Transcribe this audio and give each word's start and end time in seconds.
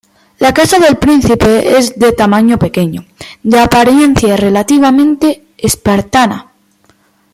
La 0.39 0.51
Casa 0.51 0.79
del 0.79 0.97
Príncipe 0.97 1.77
es 1.77 1.99
de 1.99 2.11
tamaño 2.11 2.57
pequeño, 2.57 3.05
de 3.43 3.59
apariencia 3.59 4.35
relativamente 4.35 5.45
espartana. 5.59 6.53